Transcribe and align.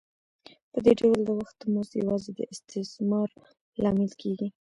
په 0.71 0.79
دې 0.85 0.93
ډول 0.99 1.19
د 1.25 1.29
وخت 1.39 1.57
مزد 1.73 1.93
یوازې 2.01 2.31
د 2.35 2.39
استثمار 2.53 3.29
لامل 3.83 4.11
کېږي 4.21 4.47